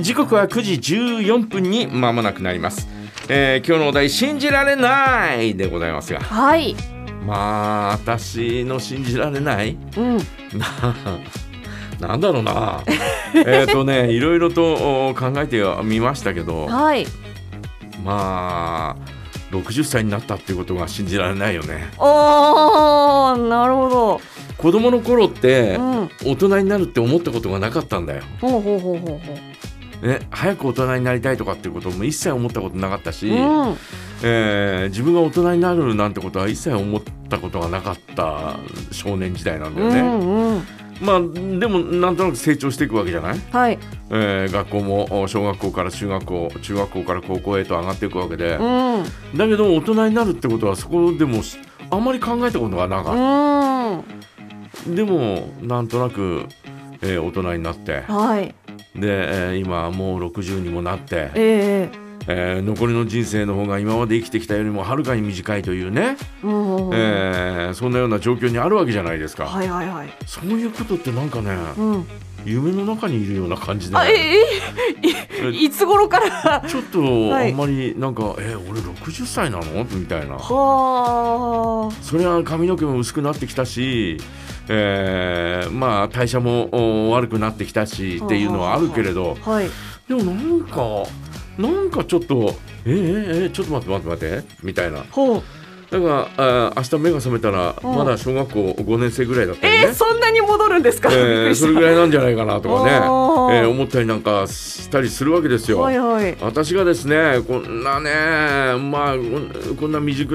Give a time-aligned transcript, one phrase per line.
[0.00, 2.88] 時刻は9時14分に間もなくなります、
[3.28, 6.74] えー今日のお題信じられないでございますがはい。
[7.26, 9.76] まあ私の信じられない？
[9.96, 10.16] うん。
[10.58, 10.96] な
[12.08, 12.82] なんだろうな
[13.34, 17.06] えっとね いろいろとお考えてみましたけどはい。
[18.04, 24.20] まあ60歳になったっていうことが信じられないよねおー、なるほど。
[24.56, 26.10] 子供の頃ってうん。
[26.24, 29.38] 大人になるって思ったことがなかったんだよ、ほうほうほうほうほ
[30.02, 33.32] ね、早く大人になりたいとかっていうことも一切思ったことなかったし、う。
[33.32, 33.76] うん。
[34.22, 38.56] えー自分が大人になるなんてことは一切思ったことがなかった
[38.90, 40.62] 少年時代なんだうよね、んうん。
[41.00, 43.78] まあでもなんとなく成長していくわけじゃない、はい。
[44.10, 49.04] えー学校もお小学校から中学校中学校から高校へと上がっていくわけで、うん。
[49.36, 51.58] だけど大人になるってことはそこでもし
[51.90, 54.04] あんまり考えたことがなかっうん。
[54.84, 56.46] た、でもなんとなく、
[57.02, 58.54] えー大人になってはい。
[58.94, 61.90] で、えー今もう60にもなって、ええ
[62.28, 66.50] えー残りの人生の方が今まで生きてきたよりもはるかに短いというね、うん。
[66.94, 70.08] えーそんなような状況にあるわけじゃないですか、はいはいはい。
[70.26, 72.04] そういうことってなんかねうん。
[72.44, 76.62] 夢の中にいるような感じであ、え、え、い いつ頃から？
[76.66, 79.84] ちょっとはいあんまりなんか、え俺60歳なの？
[79.90, 84.16] みたいなはそれは髪の毛も薄くなってきたし、
[84.72, 86.68] えーまあ代謝も
[87.08, 89.50] お悪くなってきたしっていうのはあるけれどあ。
[89.50, 89.70] はい。
[90.08, 90.76] でもなんか
[91.58, 92.54] なんかちょっと
[92.84, 94.98] えー、えーちょっと待って待って待ってみたいな。
[94.98, 96.28] だから
[96.68, 101.08] あー明日目が覚めたらうんまだ小学校5年生ぐらいだったりねえー、、そんなに戻るんですか？
[101.12, 105.80] えーそれぐらいなんじゃないかなとかね、えー思ったりなんかしたりするわけですよ。
[105.80, 106.36] はいはい。
[106.40, 108.10] 私がですねこんなね
[108.78, 110.32] まあこんこんな未熟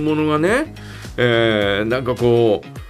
[0.00, 0.72] 者がね、
[1.16, 2.81] えーなんかこう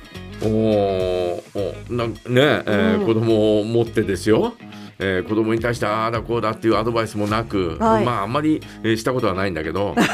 [0.44, 4.54] おーおなんね、えーうん子供を持ってですよ、
[4.98, 9.94] えー子供に対してああだこうだっていうアドバイスもなく、はいまああんまり、えーしたことはないんだけど。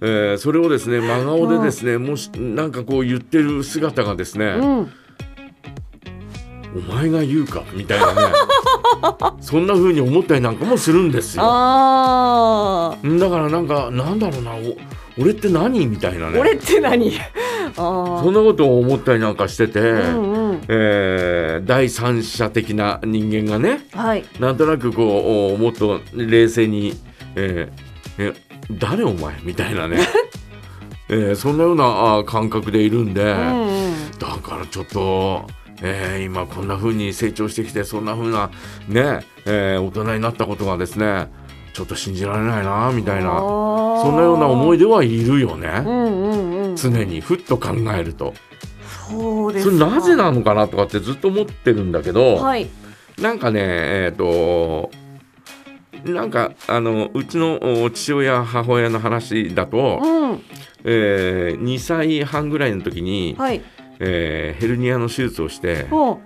[0.00, 4.92] えーそれをですね真顔でですね、もしなんかこう言ってる姿がですね、うん。
[6.76, 8.20] お前が言うかみたいなね
[9.40, 14.76] そんな風に思ったりなんかもするんですよあだからなんかなんだろうなお
[15.20, 15.86] 俺って何？
[15.86, 16.30] みたいなあ。
[16.30, 17.10] ね俺って何？
[17.78, 19.82] あそんなことを思ったりなんかしてて、あ。
[19.82, 20.60] うんうん。
[20.68, 24.24] えー第三者的な人間がねはい。
[24.38, 26.94] なんとなくこうおもっと冷静に、
[27.34, 28.34] えーえ
[28.70, 29.98] 誰お前みたいなね、
[31.08, 34.18] えーそんなようなあ感覚でいるんで、うんうん。
[34.18, 35.46] だからちょっと、
[35.82, 38.50] えー今こんな風に成長してきてそんな風な
[38.88, 41.28] ね、えー大人になったことがですね
[41.72, 44.84] ちょっと信じられないなみたいなそそんなような思い出。
[44.84, 46.57] ではいるよね、うんうんうん。
[46.80, 48.34] 常にふっと考えると
[49.08, 49.76] そうですか。
[49.76, 52.68] それなぜなのかなとかってずっと思ってるんだけど、はい。
[53.20, 54.90] なんかねえっ、と
[56.04, 60.42] なんかあのうちのお父親母親の話だと、うん。
[60.84, 63.62] えー2歳半ぐらいの時に、はい。
[64.00, 66.20] えーヘルニアの手術をしてほ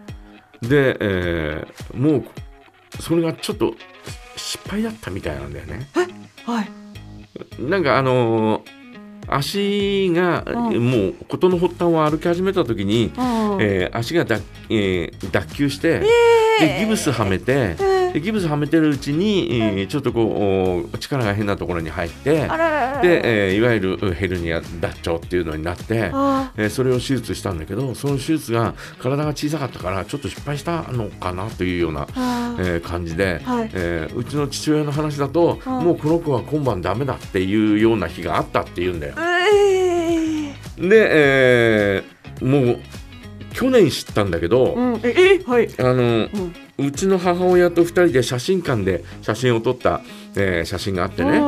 [0.61, 2.25] で、えーもう
[3.01, 3.75] それがちょっと
[4.37, 5.89] 失敗だったみたいなんだよね。
[6.47, 6.51] う。
[6.51, 6.71] はい。
[7.59, 8.82] なんかあのー
[9.37, 13.63] 足が、うんもう事の発端を歩き始めた時に、うん。
[13.63, 16.03] えー足が脱,、えー脱臼して、
[16.61, 17.75] でギブスはめて、
[18.13, 22.31] でギブスはめてるうちに、えーちょっとこうお力が変なところに入って。
[22.33, 26.11] で、えーいわゆるヘルニア脱腸っていうのになって。
[26.13, 32.07] あえーそれを手術したんだけどその手術が体が小さかったからちょっと失敗したのかなというような。
[32.59, 39.15] えー感じで、はいえーうちの父親の話だと、うんもうこの子は今晩ダメだっていうような日があったっていうんだよ。
[39.19, 40.89] ええ。
[40.89, 42.13] で、えー
[42.45, 42.79] もう
[43.53, 45.01] 去年知ったんだけど、うん。
[45.03, 45.69] え、え、はい。
[45.79, 46.29] あのうん。
[46.79, 50.01] うちの母親と2人で写真館で写真を撮った、
[50.37, 51.39] えー写真があってね、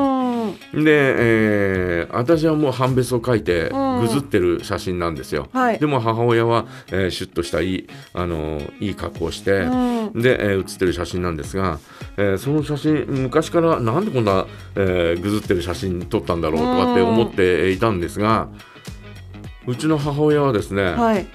[0.75, 0.85] うん。
[0.85, 5.49] で、えー私はもう判別を書いてうんぐずってる写真なんですよ。
[5.53, 5.87] はいで。
[5.87, 10.21] も母親は、えーシュッとしたいい,、あのーいい格好をして、うん。
[10.23, 11.79] で、えー写ってる写真なんですが、
[12.19, 14.47] えーその写真昔からなんでこんな、
[14.77, 18.49] えーぐずってる写真撮ったんだろうとかって思っていたんですが
[19.67, 21.27] うちの母親はですね、はい。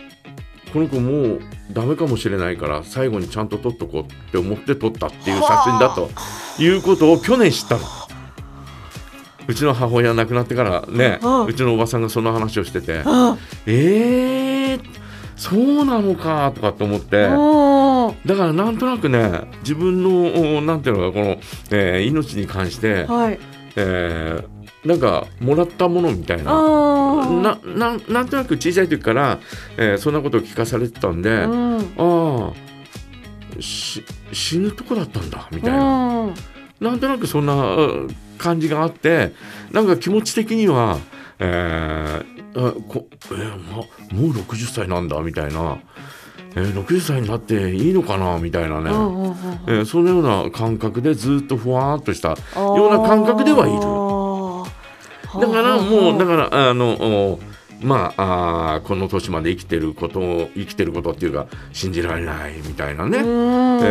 [0.74, 6.10] この子もうダメかもしれないから最後にちゃんと撮っとこうって思って撮ったっていう写真だと
[6.62, 7.82] いうことを去年知ったの。
[9.48, 13.36] うちの母親亡くなってからねうちのおばさんがその話をしててあ
[13.66, 14.82] えー、
[15.36, 17.30] そうなのかとかって思って。
[18.26, 21.38] だからなんとなくね自分のおなんていうのかこの、
[21.72, 23.40] えー命に関して、はい。
[23.76, 26.54] えーなんかもらったものみたいな。
[27.42, 29.40] なななんとなく小さい時から、
[29.78, 31.80] えーそんなことを聞かされてたんで、うん。
[31.98, 32.52] あ
[33.60, 36.34] 死ぬとこだったんだみたいな、うん。
[36.80, 39.34] なんとなくそんなうん感じがあって
[39.72, 40.98] なんか気持ち的には、
[41.40, 43.86] えーあこえーま、もう
[44.32, 45.78] 60歳なんだみたいな、
[46.56, 49.34] えー60歳になっていいのかなみたいなね、うんうんうん
[49.68, 54.19] えーそのような感覚でずっとふわーっとしたような感覚ではいる。
[55.36, 57.40] るだからもうだからあのお
[57.82, 63.26] まああーこの年まで生きてることを生きてることっていうか信じられないみたいなね、うん。
[63.26, 63.28] え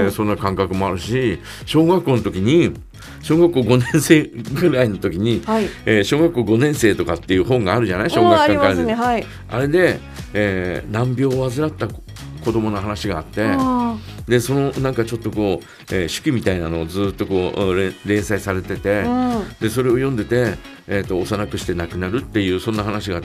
[0.08, 2.75] ーそんな感覚もあるし小学校の時に
[3.23, 5.69] 小学校5年生ぐらいの時に、はい。
[5.87, 8.11] えー小学校5年生とかっていう本があるじゃない？
[8.11, 8.94] 小学館からでますね。
[8.94, 9.26] はい。
[9.49, 10.00] あれで、
[10.34, 12.02] えー難病を患った子
[12.44, 13.96] 子供の話があって、あ
[14.28, 19.48] でそのなんかちょっとこう、えー手記みたいなのをずっとこうれ連載されてて、ーうん。
[19.60, 23.20] でそれを読んでて、えー、と幼くして亡くなるっていうそんな話が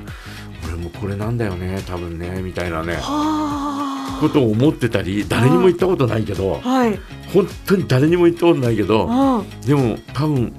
[0.65, 7.00] 俺もこれなんだよね多分ねみたいなねはことを思ってたり誰にも言ったことないけどあはい。
[7.33, 9.61] 本当に誰にも言ったことないけどうん。
[9.61, 10.53] でも多分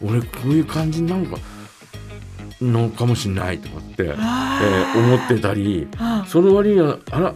[0.00, 1.38] 俺こういう感じなのか
[2.60, 7.34] のかもしれないとかって、えー思ってたりはその割にはあら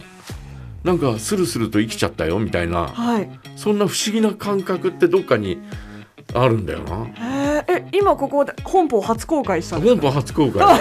[0.83, 3.29] なんかスルスルと生きちゃったよみたいなはい。
[3.55, 5.61] そんな不思議な感覚ってどっかに
[6.33, 7.07] あるんだよな。
[7.67, 10.79] え今ここで本邦初公開したんです本邦初公開。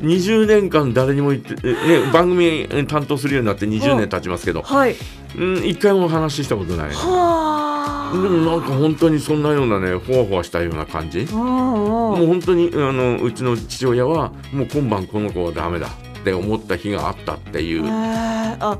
[0.00, 4.94] 20年間誰にも言って、えね、番組担当するようになって20年経ちますけど、はい。
[5.36, 8.16] うん、一回も話したことないではあ。
[8.16, 11.26] もなんか本当にそんなようなねほわほわしたような感じ。
[11.32, 15.88] もう本当にあのうちの父親はもう今晩この子はダメだ
[16.24, 17.82] って思った日があったっていう。
[17.86, 18.78] あ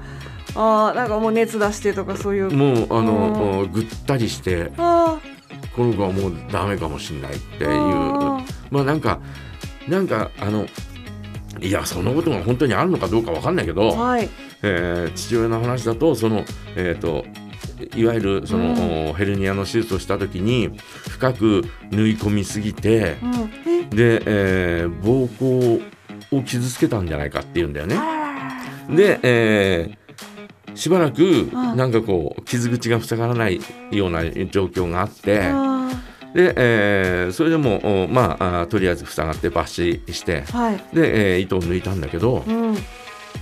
[0.57, 2.51] あーなんかもう熱出してとかそういう。
[2.51, 3.07] もうあうん。
[3.07, 5.19] のぐったりしてあ
[5.77, 7.71] この子はもうダメかもしれないっていう。
[7.71, 8.45] ー。
[8.71, 9.21] まあなんか
[9.87, 10.65] なんかあの
[11.61, 14.31] いやそんなことが本当にあるのかどうかわかんないけど、はい。
[14.63, 16.45] えー父親の話だとその
[16.77, 17.27] えっ、と
[17.95, 19.11] いわゆるその、うん。
[19.11, 20.71] おヘルニアの手術をした時に
[21.11, 23.51] 深く縫い込みすぎてうん。
[23.67, 23.83] え？
[23.85, 25.83] で、えー膀胱
[26.39, 27.97] を傷つけたんじゃないかっていうんだよね。
[28.91, 30.05] で、えー
[30.77, 33.61] しばらくんなんかこう傷口が塞がらない
[33.93, 35.89] ような状況があってあ
[36.35, 39.67] で、えーそれでもおまあとりあえず塞がって抜歯
[40.13, 40.77] してーはい。
[40.93, 42.77] で、えー糸を抜いたんだけどうん。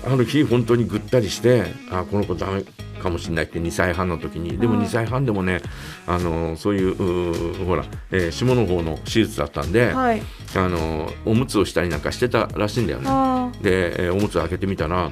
[0.05, 2.65] ある日本当にぐったりしてあこの子ダメ
[3.03, 4.57] かもしれないって2歳半の時に。
[4.59, 4.81] でもうん。
[4.83, 5.61] 2歳半でもね
[6.07, 10.23] あのそういうほら、えー下の方の手術だったんで、はい。
[10.57, 13.07] あのおむつをしたりなんかしてたらしいんだよね。
[13.09, 15.11] あで、えーおむつを開けてみたら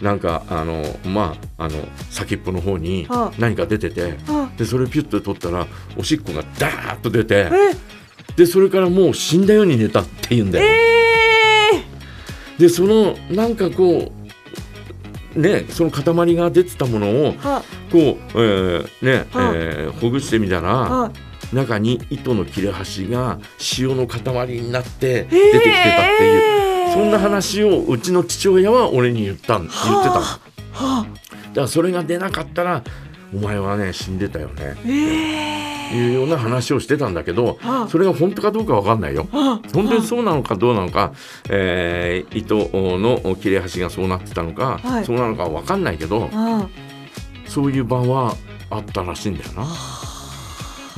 [0.00, 1.76] なんかあのまああの
[2.10, 4.14] 先っぽの方には何か出てて
[4.56, 7.88] でそれをピュッと取ったらおしっこがダーッと出てえ。
[8.36, 10.66] でそれからもう死んだように寝たっていうんだよ。
[10.68, 11.82] え
[12.58, 14.17] でそのなんかこう
[15.38, 17.38] ねその塊が出てたものをこ
[17.92, 21.12] う、えーねはえーほぐしてみたらは
[21.52, 23.38] 中に糸の切れ端が
[23.78, 30.02] 塩の塊になって出てきてたっていう、そんな話をうちの父親は俺に言ったん言ってたの。
[30.04, 30.40] だか
[30.72, 31.06] は
[31.54, 32.82] らそれが出なかったら
[33.32, 34.76] お前はね死んでたよね。
[34.84, 37.88] ええいうような話をしてたんだけどはあ。
[37.88, 39.26] それが本当かどうかわかんないよ。
[39.32, 41.12] は本当にそうなのかどうなのか、
[41.48, 42.68] えー糸
[42.98, 45.04] の切れ端がそうなってたのか、はい。
[45.04, 46.68] そうなのかわかんないけどあ。
[47.46, 48.34] そういう場は
[48.70, 49.66] あったらしいんだよな。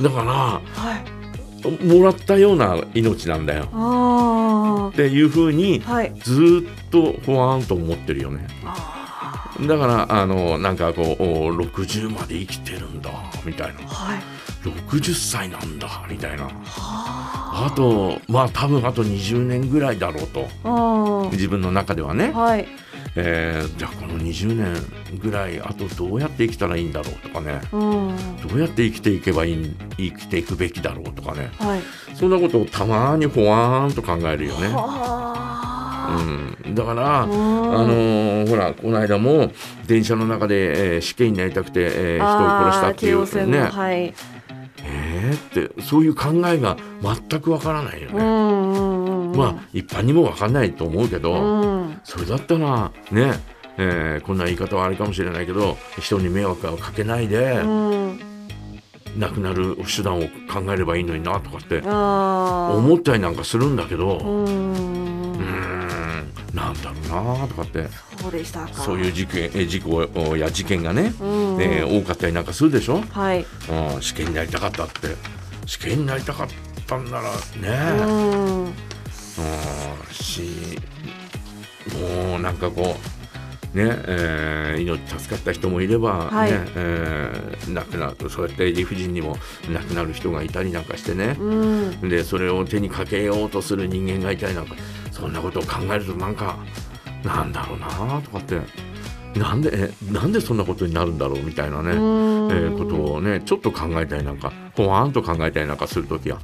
[0.01, 0.61] だかは
[0.97, 1.21] い。
[1.63, 3.67] らもらったような命なんだよ。
[3.71, 5.79] あっていうふうに
[6.23, 8.47] ずーっとふわーんと思ってるよね。
[8.65, 13.11] あだからあのなんかこうお60まで生きてるんだ
[13.45, 13.79] みたいな。
[13.81, 14.19] ーはい
[14.69, 16.45] 60歳なんだみたいな。
[16.45, 16.51] は
[17.67, 17.73] あ。
[17.75, 20.47] とまあ多分あと20年ぐらいだろうと。
[20.63, 22.67] あ自分の中ではね、はい。
[23.15, 27.59] えーじゃあこの20年ぐらいあとどうやって生きたらいいんだろうとかね。
[27.71, 28.15] うん。
[28.47, 31.51] どうやって生きていけばいい生きていくべきだろうとかね。
[31.59, 31.81] はい。
[32.15, 34.67] そんなことをたまにほわーんと考えるよね。
[34.67, 35.41] は
[36.65, 39.51] うん、だから、ああのーほらこの間も
[39.87, 43.59] 電車の中で、えー死刑になりたくて、えー人を殺したっていうね。
[43.59, 44.13] のはい
[45.31, 49.37] えーってそういう考えが全くわからないよね。
[49.37, 51.99] まあ一般にもわかんないと思うけど、うん。
[52.03, 53.39] それだったらね、
[53.77, 58.19] えーこんな言い方はあれかもしれないけど人に迷惑をかけないで、うん。
[59.17, 64.19] 亡くなる手段を考えればいいのになとかって思ったりなんかするんだけど、
[66.53, 67.87] なんだろうなとかって。
[68.21, 68.73] そうでしたか。
[68.73, 70.01] そういう事件え事故
[70.35, 71.61] や事件がね、うん。
[71.61, 73.45] えー多かったりなんかするでしょ、はい。
[73.95, 75.15] うん、死刑になりたかったって。
[75.65, 76.47] 死刑になりたかっ
[76.87, 78.65] たんならね、うん。
[78.65, 78.73] うん。
[80.11, 80.77] し
[82.27, 86.51] もうなんかこうえー命助かった人もいれば、はい。
[86.51, 89.37] ねえー亡くなるそうやって理不尽にも
[89.71, 92.09] 亡くなる人がいたりなんかしてね、うん。
[92.09, 94.75] でそれを手にかけようとする人間がいたりなんか
[95.21, 96.57] そんなことを考えるとなんか
[97.23, 98.59] なんだろうなとかって。
[99.35, 106.39] なんでえなんでそんなことになるんだろうみたいなね、えーことをねちょっと考えたりなんかほわーんと考えたりなんかする時は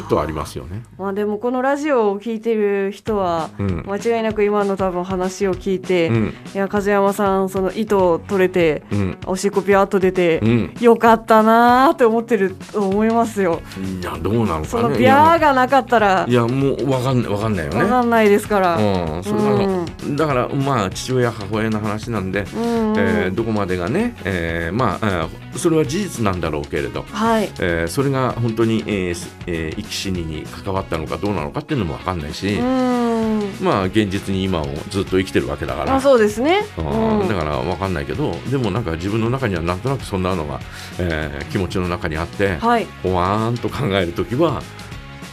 [0.00, 0.82] ふっとありますよね。
[0.98, 13.60] まあでもこのラジオを聞いてる人はうん間違いなく今の多分話を聞いて、いうんや風山さんその糸取れてうんおしっこピャーっと出て、うんよかったなーって思ってると思いますよ。
[14.00, 17.82] いやどうなのそのかねピャーがなかったらいやもうわかんないわかんないよね。
[17.82, 18.76] わかんないですから。
[18.76, 19.86] うん、それは
[20.16, 27.50] だからまあ父親母親の話なんで、うんえーどこまでがね、えーまあ、えーそれは事実なんだろうけれど、はい。
[27.60, 33.54] えーそれが本当に、えーすえー死にに関わったのかどうなのかっていうのもわかんないし、うん。
[33.60, 35.96] まあ現実に今をずっと生きてるわけだから。
[35.96, 36.64] あそうですね。
[36.78, 40.60] うんうんだから分かんないけどでもなんか自分の中にはなんとなくそんなのが、
[40.98, 42.86] えー気持ちの中にあってはい。
[43.02, 44.62] ほわーんと考える時は、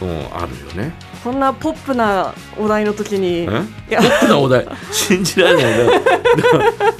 [0.00, 0.94] うん、あるよね。
[1.24, 3.46] こんなポップなお題の時に。
[3.46, 4.66] ポップなお題？
[4.92, 6.00] 信じられないね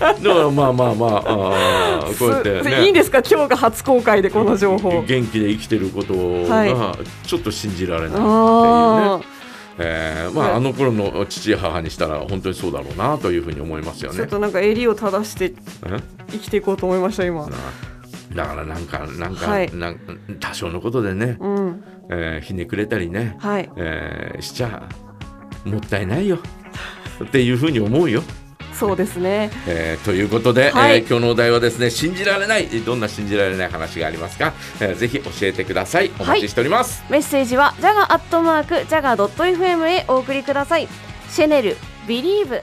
[0.00, 1.10] だからまあまあまあ
[2.00, 3.18] あーこうやってすねいいんですか？
[3.18, 5.02] 今日が初公開でこの情報。
[5.02, 6.72] 元気で生きてることはい。
[6.72, 9.20] がちょっと信じられないっていうね、あ
[9.76, 14.16] えーまあ、あの頃の父や母にしたら本当にそうだろうなというふうに思いますよね。
[14.16, 14.28] あちょっ。
[14.28, 15.52] となんか襟を正して
[15.84, 16.00] え？
[16.30, 17.46] 生きていこうと思いました今。
[18.34, 19.70] だからなんかなんか、はい。
[19.76, 20.00] なん
[20.40, 21.83] 多少のことでね、うん。
[22.10, 23.70] えーひねくれたりね、はい。
[23.76, 24.88] えーしちゃ
[25.64, 26.38] もったいないよ
[27.24, 28.22] っていうふうに思うよ。
[28.72, 29.50] そうですね。
[29.68, 40.88] えーということで、はいえー今日のお題はですね信じられないどんな信じられない話がありますか、えーぜひ教えてくださいお待ちしております、メッセージはジャガアットマークジャガドット FM へお送りください。
[41.30, 42.60] シェネルビリーブ